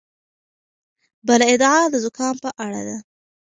[1.27, 2.97] بله ادعا د زکام په اړه ده.